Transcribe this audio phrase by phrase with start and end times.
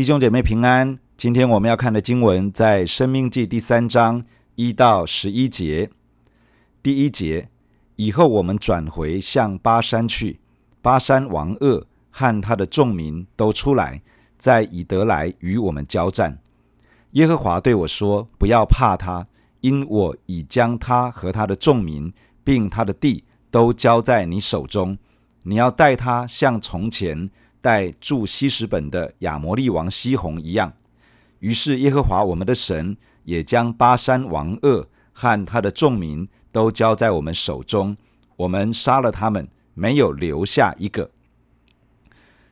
[0.00, 0.98] 弟兄姐妹平安。
[1.18, 4.24] 今天我们要看的经文在《生命记》第三章
[4.54, 5.90] 一到十一节。
[6.82, 7.50] 第一节，
[7.96, 10.40] 以后我们转回向巴山去，
[10.80, 14.00] 巴山王噩和他的众民都出来，
[14.38, 16.38] 在以德来与我们交战。
[17.10, 19.26] 耶和华对我说：“不要怕他，
[19.60, 22.10] 因我已将他和他的众民，
[22.42, 24.96] 并他的地都交在你手中。
[25.42, 27.28] 你要待他像从前。”
[27.60, 30.72] 待住希实本的亚摩利王西宏一样，
[31.40, 37.96] 于是耶和华我们的神也将巴珊王噩和他的众民都交在我们手中，
[38.36, 41.10] 我们杀了他们，没有留下一个。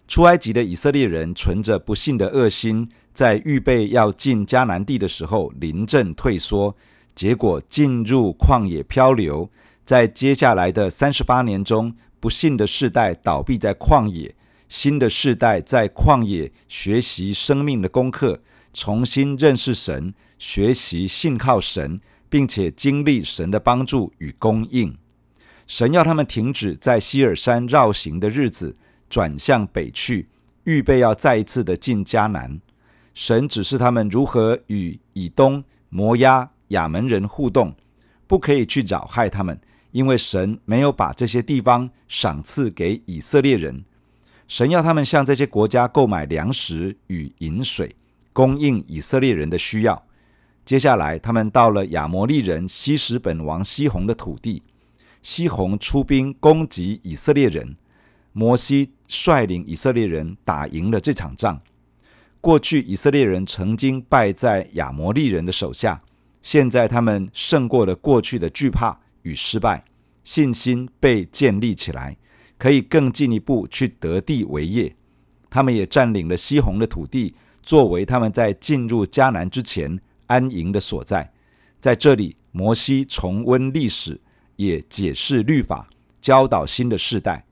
[0.06, 6.74] 出埃及的以色列人存着不信的恶心，在预备要进迦南地的时候临阵退缩，
[7.14, 9.50] 结果进入旷野漂流，
[9.84, 14.34] 在接下来的三十八年中，不幸的世代倒闭在旷野。
[14.68, 18.42] 新的世代在旷野学习生命的功课，
[18.74, 24.94] 重新认识神，学习信靠神，并且经历神的帮助与供应。
[25.66, 28.76] 神要他们停止在希尔山绕行的日子，
[29.08, 30.28] 转向北去，
[30.64, 32.60] 预备要再一次的进迦南。
[33.14, 37.74] 神指示他们如何与以东、摩押、亚门人互动，
[38.26, 39.58] 不可以去扰害他们，
[39.92, 43.84] 因为神没有把这些地方赏赐给以色列人。
[44.48, 47.94] 神要他们向这些国家购买粮食与饮水，
[48.32, 50.02] 供应以色列人的需要。
[50.64, 54.62] 接下来，他们到了亚摩利人西什本王西宏的土地，
[55.22, 57.76] 西宏出兵攻击以色列人，
[58.32, 61.60] 摩西率领以色列人打赢了这场仗。
[62.40, 66.00] 过去以色列人曾经败在亚摩利人的手下，
[66.40, 69.84] 现在他们胜过了过去的惧怕与失败，
[70.24, 72.16] 信心被建立起来。
[72.58, 74.94] 可以更进一步去得地为业，
[75.48, 81.32] 他们也占领了西宏的土地，作为他们在进入迦南之前安营的所在。
[81.78, 84.20] 在这里，摩西重温历史，
[84.56, 85.86] 也解释律法，
[86.20, 87.44] 教导新的世代。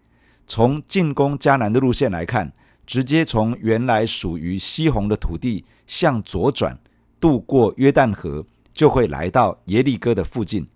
[0.48, 2.52] 从进攻迦南的路线来看，
[2.84, 6.76] 直接从原来属于西宏的土地向左转，
[7.20, 10.66] 渡过约旦河，就会来到耶利哥的附近。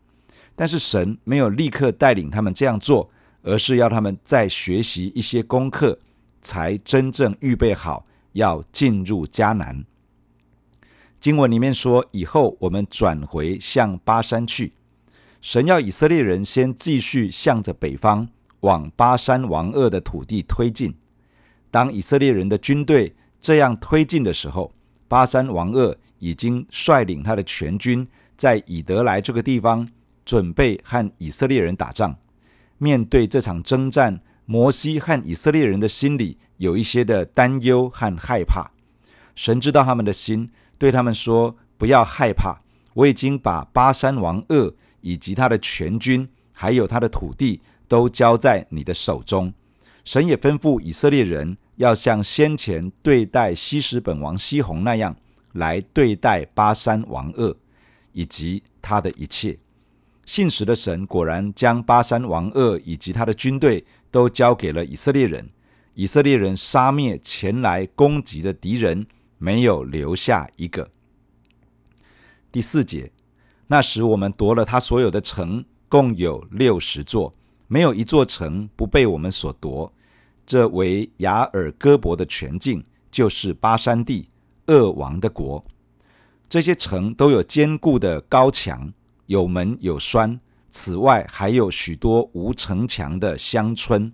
[0.55, 3.11] 但是神没有立刻带领他们这样做。
[3.43, 5.99] 而是要他们再学习一些功课，
[6.43, 9.85] 才真正预备好要进入迦南。
[11.19, 14.73] 经文里面说：“以后我们转回向巴山去。”
[15.43, 18.29] 神要以色列人先继续向着北方
[18.61, 20.95] 往巴山王二的土地推进。
[21.71, 24.71] 当以色列人的军队这样推进的时候，
[25.09, 28.07] 巴山王二已经率领他的全军
[28.37, 29.89] 在以得来这个地方
[30.25, 32.15] 准备和以色列人打仗。
[32.83, 38.71] 面对这场征战，摩西和以色列人的心里有一些的担忧和害怕。
[39.35, 42.63] 神知道他们的心，对他们说：“不要害怕，
[42.95, 49.53] 我已经把巴山王噩以及他的全军，还有他的土地，都交在你的手中。”
[50.03, 55.15] 神也吩咐以色列人要像先前对待希什本王西宏那样
[55.53, 57.55] 来对待巴山王噩
[58.13, 59.59] 以及他的一切。
[60.25, 65.49] 信实的神果然将巴山王噩以及他的军队都交给了以色列人。
[65.95, 69.07] 以色列人杀灭前来攻击的敌人，
[69.39, 70.89] 没有留下一个。
[72.53, 73.11] 第四节，
[73.67, 77.33] 那时我们夺了他所有的城，共有六十座，
[77.67, 79.93] 没有一座城不被我们所夺。
[80.47, 84.29] 这为雅尔戈伯的全境，就是巴山地，
[84.67, 85.63] 噩王的国。
[86.49, 88.93] 这些城都有坚固的高墙。
[89.31, 94.13] 有门有栓，此外还有许多无城墙的乡村。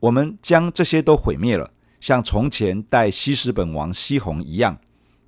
[0.00, 4.78] 我们将这些都毁灭了，像从前待希实本王西宏一样，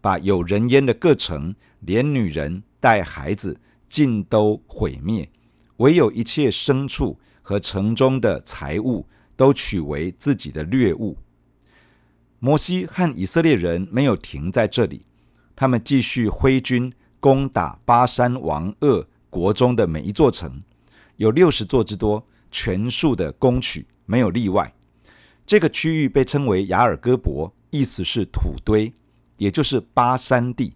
[0.01, 5.29] 把有人烟的各城，连女人带孩子尽都毁灭，
[5.77, 9.07] 唯有一切牲畜和城中的财物
[9.37, 11.19] 都取为自己的掠物。
[12.39, 15.05] 摩西和以色列人没有停在这里，
[15.55, 16.91] 他们继续挥军。
[17.23, 20.61] 攻打巴山王鄂国中的每一座城，
[21.19, 24.75] 有六十座之多，全数的攻取，没有例外。
[25.47, 28.93] 这个区域被称为雅尔戈伯，意思是土堆，
[29.37, 30.75] 也就是巴山地。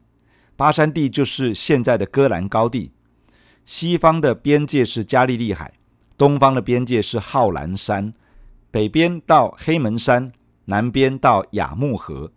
[0.54, 2.92] 巴山地就是现在的戈兰高地。
[3.64, 5.72] 西方的边界是加利利海，
[6.16, 8.14] 东方的边界是浩兰山，
[8.70, 10.30] 北边到黑门山，
[10.66, 12.30] 南边到雅木河。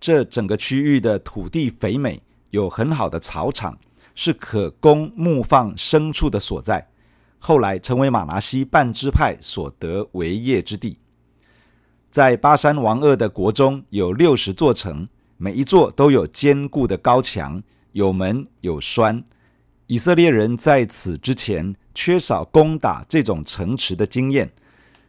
[0.00, 2.20] 这整个区域的土地肥美。
[2.54, 3.76] 有很好的草场，
[4.14, 6.88] 是可供牧放牲畜的所在。
[7.40, 10.98] 后来成为马拿西半支派所得为业之地。
[12.10, 17.60] 在巴珊王二的国中有六十座城，每一座都有坚固的高墙，
[17.90, 19.24] 有门有栓。
[19.88, 24.52] 以色列人在此之前缺少攻打这种城池的经验，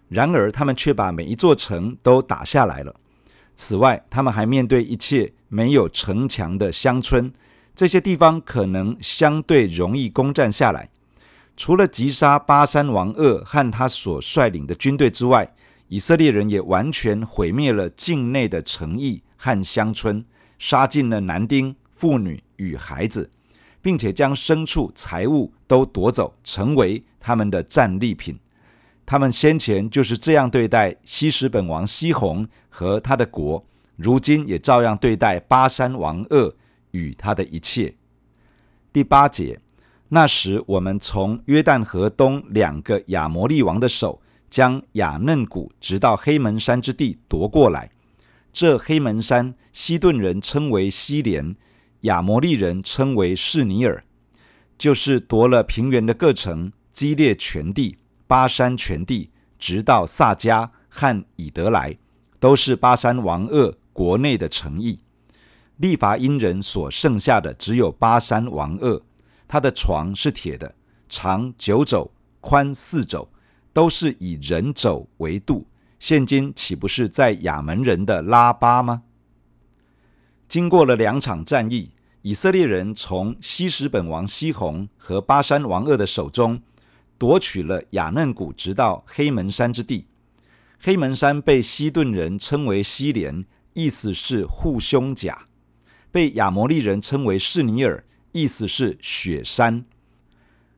[0.09, 2.95] 然而他们却把每一座城都打下来了。
[3.53, 7.31] 此外，他们还面对一切没有城墙的乡村，
[7.73, 10.89] 这些地方可能相对容易攻占下来。
[11.55, 15.49] 除了击杀巴珊王噩和他所率领的军队之外，
[15.87, 20.25] 以色列人也完全毁灭了境内的城邑和乡村，
[20.59, 23.29] 杀尽了男丁、妇女与孩子，
[23.81, 28.37] 并且将牲畜、财物都夺走，成为他们的战利品。
[29.05, 33.63] 他们先前就是这样对待希实本王西宏和他的国，
[33.95, 36.53] 如今也照样对待巴山王噩
[36.91, 37.95] 与他的一切。
[38.91, 39.59] 第八节，
[40.09, 47.91] 那时我们从约旦河东两个亚摩利王的手，将亚嫩谷直到黑门山之地夺过来。
[48.53, 51.55] 这黑门山，西顿人称为西连，
[52.01, 54.05] 亚摩利人称为士尼尔，
[54.77, 57.97] 就是夺了平原的各城，基列全地。
[58.27, 61.97] 巴山全地，直到撒迦和以德来，
[62.39, 64.99] 都是巴山王噩国内的诚意。
[65.77, 69.01] 利乏音人所剩下的只有巴山王噩，
[69.47, 70.75] 他的床是铁的，
[71.07, 72.11] 长九肘，
[72.41, 73.29] 宽四肘，
[73.71, 75.65] 都是以人肘为度。
[75.97, 79.03] 现今岂不是在亚门人的拉巴吗？
[80.49, 86.61] 经过了两场战役，以色列人从希什本王西宏和巴山王噩的手中。
[87.17, 90.07] 夺取了亚嫩谷，直到黑门山之地。
[90.77, 93.45] 黑门山被西顿人称为西连，
[93.75, 95.33] 意思是护胸甲；
[96.09, 99.83] 被亚摩利人称为士尼尔，意思是雪山。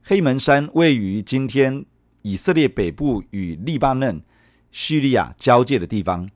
[0.01, 1.85] 黑门山位于今天
[2.23, 4.23] 以色列北部与黎巴嫩、
[4.71, 6.27] 叙利亚交界的地方，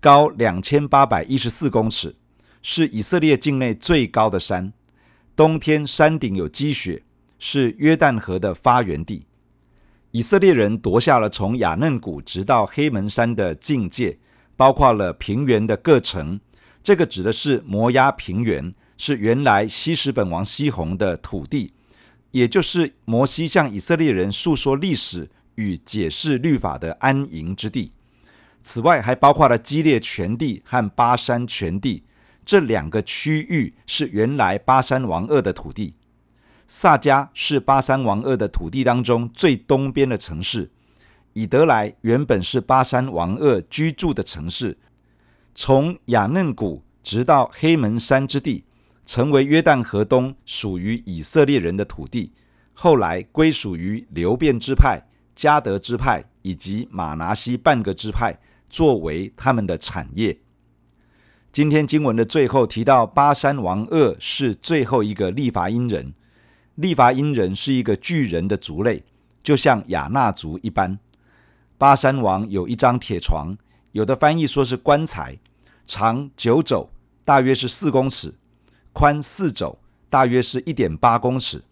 [0.00, 2.16] 高两千八百一十四公尺，
[2.62, 4.72] 是以色列境内最高的山。
[5.36, 7.04] 冬天山顶有积雪，
[7.38, 9.24] 是约旦河的发源地。
[10.10, 14.18] 以色列人夺下了从亚嫩谷直到黑门山的境界，
[14.58, 16.40] 包括了平原的各城。
[16.82, 21.72] 这个指的是摩押平原，是原来希实本王西宏的土地，
[22.32, 27.92] 也就是摩西向以色列人述说历史与解释律法的安营之地。
[28.60, 32.02] 此外，还包括了基列全地和巴山全地，
[32.44, 35.94] 这两个区域是原来巴珊王二的土地。
[36.66, 40.70] 撒迦是巴珊王二的土地当中最东边的城市，
[41.38, 44.76] 以得来原本是巴山王噩居住的城市。
[45.54, 48.64] 从雅嫩谷直到黑门山之地，
[49.06, 52.32] 成为约旦河东属于以色列人的土地，
[52.74, 55.00] 后来归属于流便支派、
[55.36, 58.36] 迦得支派以及马拿西半个支派，
[58.68, 60.36] 作为他们的产业。
[61.52, 66.12] 今天经文的最后提到，巴山王噩是最后一个利乏音人。
[66.74, 69.04] 利乏音人是一个巨人的族类，
[69.40, 70.98] 就像亚衲族一般。
[71.78, 73.56] 巴珊王有一张铁床，
[73.92, 75.38] 有的翻译说是棺材，
[75.86, 76.90] 长九肘，
[77.24, 78.32] 大约是四公尺；
[78.92, 79.78] 宽四肘，
[80.10, 81.62] 大约是一点八公尺。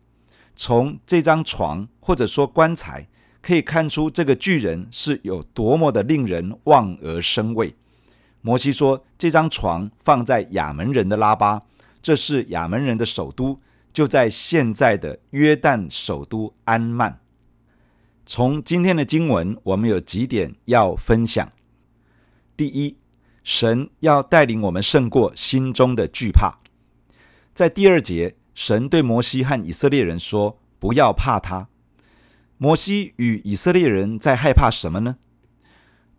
[0.55, 3.09] 从这张床或者说棺材，
[3.43, 7.75] 可以看出这个巨人是有多么的令人望而生畏。
[8.41, 11.63] 摩西说，这张床放在亚门人的拉巴，
[12.01, 13.61] 这是亚门人的首都。
[13.93, 17.19] 就在现在的约旦首都安曼。
[18.29, 21.53] 从今天的经文，我们有几点要分享。
[22.57, 22.97] 第一，
[23.45, 26.59] 神要带领我们胜过心中的惧怕。
[27.55, 31.69] 在第二节，神对摩西和以色列人说：“不要怕他。”
[32.59, 35.19] 摩西与以色列人在害怕什么呢？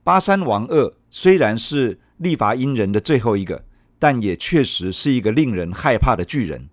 [0.06, 3.66] 巴山王噩虽然是利乏音人的最后一个，
[4.00, 6.70] 但也确实是一个令人害怕的巨人。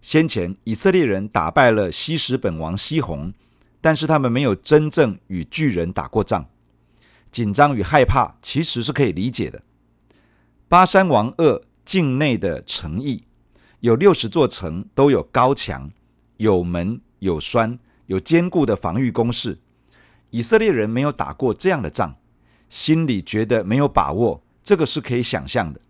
[0.00, 3.34] 先前以色列人打败了希实本王西宏，
[3.80, 6.46] 但是他们没有真正与巨人打过仗，
[7.30, 9.62] 紧张与害怕其实是可以理解的。
[10.68, 13.24] 巴山王二境内的城邑
[13.80, 15.90] 有六十座城，都有高墙、
[16.36, 19.58] 有门、有栓、有坚固的防御工事。
[20.30, 22.16] 以色列人没有打过这样的仗，
[22.68, 25.80] 心里觉得没有把握，这个是可以想象的。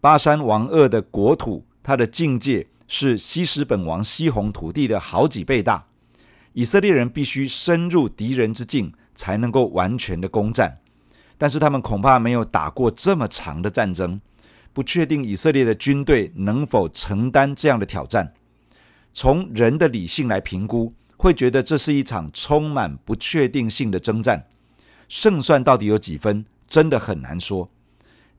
[0.00, 2.68] 巴山王二的国土，它的境界。
[2.88, 5.88] 是西施本王西宏土地的好几倍大，
[6.56, 10.78] 以色列人必须深入敌人之境，才能够完全的攻占。
[11.36, 14.18] 但是他们恐怕没有打过这么长的战争，
[14.72, 18.32] 不确定以色列的军队能否承担这样的挑战。
[19.12, 24.46] 从人的理性来评估，会觉得这是一场充满不确定性的征战，
[25.10, 27.68] 胜算到底有几分，真的很难说。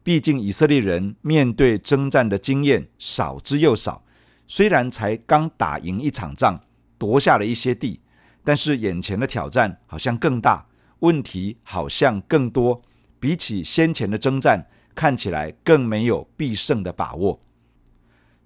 [0.02, 4.04] 毕竟以色列人面对征战的经验少之又少，
[4.48, 6.64] 虽然才刚打赢一场仗，
[6.98, 8.00] 夺下了一些地，
[8.48, 10.66] 但是眼前的挑战好像更大，
[11.00, 12.82] 问题好像更多，
[13.20, 17.38] 比起先前的征战，看起来更没有必胜的把握。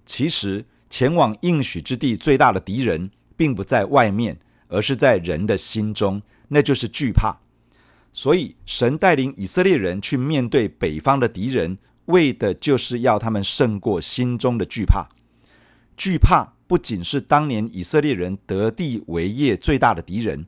[0.04, 7.38] 其实，前往应许之地最大的敌人，并不在外面，而是在人的心中，那就是惧怕。
[8.12, 15.08] 所以，神带领以色列人去面对北方的敌人，为的就是要他们胜过心中的惧怕。
[15.96, 20.46] 惧怕不仅是当年以色列人得地为业最大的敌人，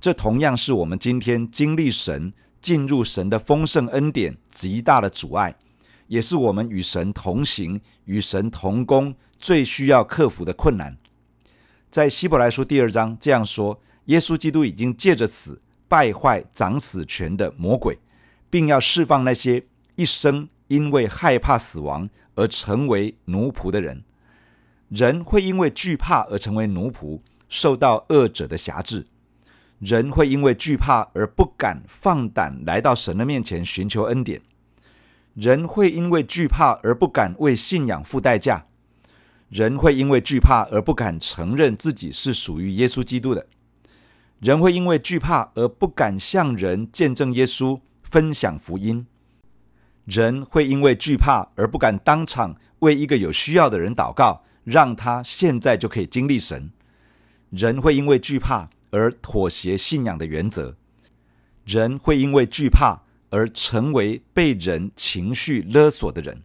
[0.00, 5.54] 这同样是我们今天经历神、进入神的丰盛恩典极大的阻碍，
[6.08, 10.98] 也是我们与神同行、与神同工最需要克服的困难。
[11.88, 15.62] 在希伯来书第二章这样说：耶稣基督已经借着死。
[15.86, 17.96] 败坏掌死权的魔鬼，
[18.50, 24.02] 并要释放那些一生因为害怕死亡而成为奴仆的人。
[24.90, 29.04] 人会因为惧怕而成为奴仆，受到恶者的辖制；
[29.78, 34.40] 人会因为惧怕而不敢放胆来到神的面前寻求恩典；
[35.34, 38.64] 人会因为惧怕而不敢为信仰付代价；
[39.48, 43.46] 人会因为惧怕而不敢承认自己是属于耶稣基督的。
[44.40, 49.06] 人会因为惧怕而不敢向人见证耶稣、分享福音；
[50.04, 56.70] 人会因为惧怕而不敢当场为一个有需要的人祷告，让他现在就可以经历神；
[57.50, 60.74] 人会因为惧怕而妥协信仰的原则；
[61.64, 66.42] 人会因为惧怕而成为被人情绪勒索的人。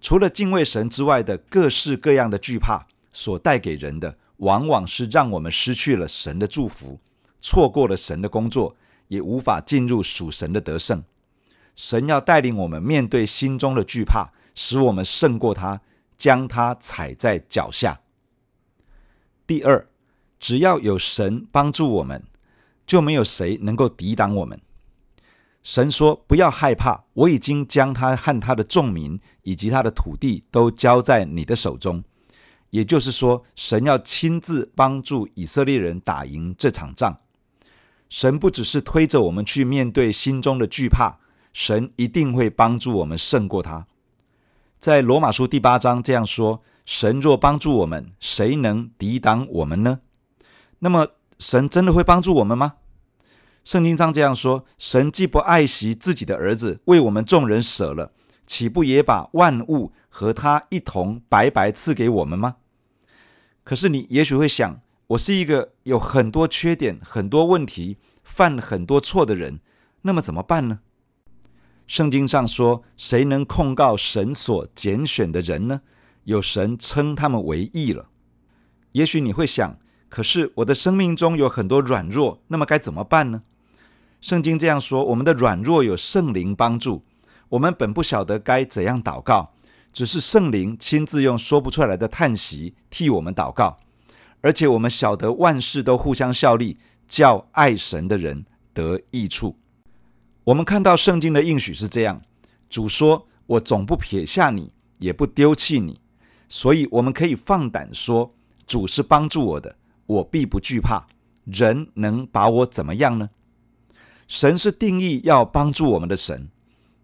[0.00, 4.18] 除了敬畏神之外的各式各样的惧怕所带给人的。
[4.38, 6.98] 往往是让我们失去了神的祝福，
[7.40, 8.76] 错过了神的工作，
[9.06, 11.04] 也无法进入属神的得胜。
[11.76, 15.80] 神要带领我们面对心中的惧怕，使我们胜过他，
[16.16, 18.00] 将他踩在脚下。
[19.46, 19.86] 第二，
[20.38, 22.24] 只要有神帮助我们，
[22.86, 24.60] 就没有谁能够抵挡我们。
[25.62, 32.04] 神说：“不要害怕，我已经将他和他的众民以及他的土地都交在你的手中。”
[32.68, 37.20] 也就是说，神要亲自帮助以色列人打赢这场仗。
[38.10, 41.18] 神不只是推着我们去面对心中的惧怕，
[41.52, 43.86] 神一定会帮助我们胜过他。
[44.84, 50.00] 在罗马书第八章这样说：“神若帮助我们，谁能抵挡我们呢？”
[50.80, 52.74] 那么，神真的会帮助我们吗？
[53.64, 58.12] 圣经上这样说：“神既不爱惜自己的儿子，为我们众人舍了，
[58.46, 62.56] 岂不也把万物和他一同白白赐给我们吗？”
[63.64, 69.60] 可是你也许会想，我是一个有很多缺点、很多问题、犯很多错的人，
[70.02, 70.80] 那么怎么办呢？
[71.86, 75.82] 圣经上说，谁能控告神所拣选的人呢？
[76.24, 78.08] 有神称他们为义了。
[78.92, 83.42] 也许你会想，可是我的生命中有很多软弱，那么该怎么办呢？
[84.20, 87.04] 圣经这样说，我们的软弱有圣灵帮助，
[87.50, 89.52] 我们本不晓得该怎样祷告。
[89.92, 93.78] 只是圣灵亲自用说不出来的叹息替我们祷告，
[94.40, 99.54] 而且我们晓得万事都互相效力，叫爱神的人得益处。
[100.44, 102.20] 我们看到圣经的应许是这样：
[102.68, 106.00] 主说：“我总不撇下你，也不丢弃你。”
[106.48, 108.34] 所以我们可以放胆说
[108.66, 111.06] ：“主是帮助我的，我必不惧怕。
[111.44, 113.30] 人能把我怎么样呢？”
[114.28, 116.48] 神是定义要帮助我们的神，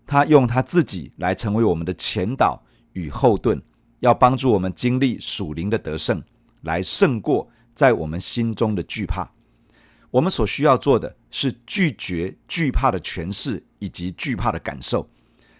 [0.06, 2.62] 他用他自己来成为我们的前导。
[2.92, 3.62] 与后盾，
[4.00, 6.20] 要帮助我们经历属灵的得胜，
[6.62, 9.30] 来胜过在我们心中的惧怕。
[10.10, 15.08] 我们所需要做的是拒绝惧怕的诠释以及惧怕的感受，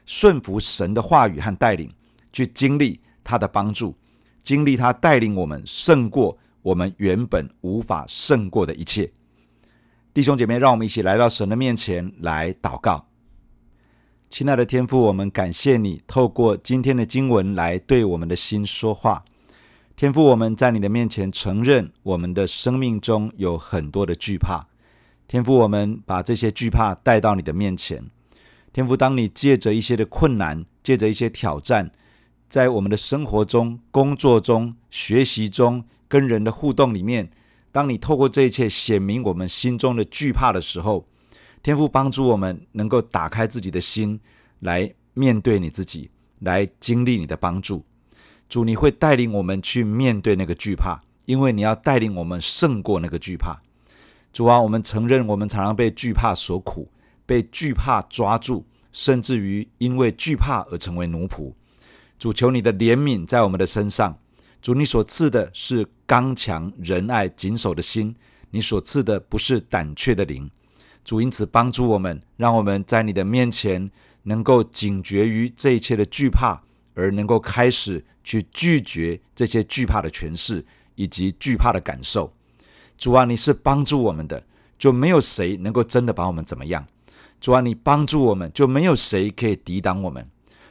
[0.07, 1.88] 顺服神的话语和带领，
[2.33, 3.97] 去经历他的帮助，
[4.42, 9.12] 经历他带领我们胜过我们原本无法胜过的一切。
[10.12, 13.07] 弟兄姐妹，让我们一起来到神的面前来祷告。
[14.28, 19.25] 亲爱的天父，我们感谢你透过今天的经文来对我们的心说话。
[20.00, 24.66] 天父，我们在你的面前承认，我们的生命中有很多的惧怕。
[25.28, 28.02] 天父，我们把这些惧怕带到你的面前。
[28.73, 31.90] 天父，当你借着一些的困难，借着一些挑战，
[32.49, 37.30] 在我们的生活中、工作中、学习中、跟人的互动里面，
[37.71, 41.07] 当你透过这一切显明我们心中的惧怕的时候，
[41.62, 44.19] 天父帮助我们能够打开自己的心，
[44.61, 47.85] 来面对你自己，来经历你的帮助。
[48.50, 53.62] 主，你会带领我们去面对那个惧怕，因为你要带领我们胜过那个惧怕。
[54.33, 56.90] 主啊，我们承认我们常常被惧怕所苦，
[57.25, 61.52] 被惧怕抓住，甚至于因为惧怕而成为奴仆。
[62.19, 64.19] 主，求你的怜悯在我们的身上。
[64.61, 68.16] 主，你所赐的是刚强、仁爱、谨守的心，
[68.50, 70.50] 你所赐的不是胆怯的灵。
[71.04, 73.90] 主，因此帮助我们，让我们在你的面前
[74.25, 76.62] 能够警觉于这一切的惧怕，
[76.95, 82.33] 而能够开始去拒绝这些惧怕的诠释以及惧怕的感受。
[82.97, 84.41] 主啊，你是帮助我们的，
[84.79, 86.87] 就没有谁能够真的把我们怎么样。
[87.41, 90.25] 主啊，你帮助我们，就没有谁可以抵挡我们。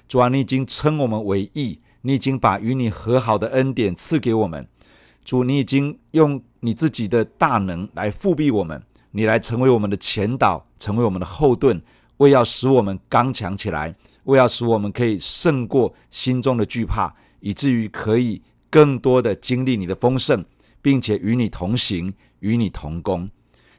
[0.07, 1.81] 主啊，你已经称我们为义。
[2.01, 4.65] 你已经把与你和好的恩典赐给我们，
[5.25, 11.81] 主，你已经用你自己的大能来复辟我们，你来成为我们的前导，成为我们的后盾，
[12.15, 20.43] 为要使我们刚强起来，为要使我们可以胜过心中的惧怕，以至于可以更多的经历你的丰盛，
[20.81, 23.29] 并且与你同行，与你同工。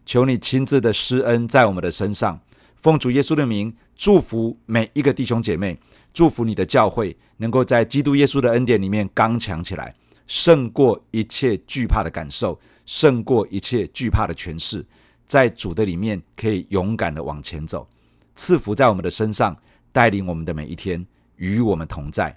[0.04, 2.40] 求你亲自的施恩在我们的身上，
[2.76, 5.78] 奉主耶稣的名祝福每一个弟兄姐妹。
[6.12, 9.94] 祝福你的教会能够在基督耶稣的恩典里面刚强起来，
[10.26, 14.84] 胜过一切惧怕的感受，胜过一切惧怕的权势，
[15.28, 17.86] 在主的里面可以勇敢的往前走。
[18.34, 19.56] 赐福在我们的身上，
[19.92, 22.36] 带领我们的每一天，与我们同在。